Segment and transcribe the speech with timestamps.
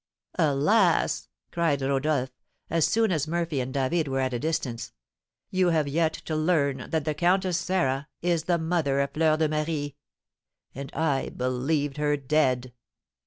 [0.39, 2.31] "Alas!" cried Rodolph,
[2.71, 4.93] as soon as Murphy and David were at a distance,
[5.51, 9.47] "you have yet to learn that the Countess Sarah is the mother of Fleur de
[9.47, 9.95] Marie;
[10.73, 12.73] and I believed her dead."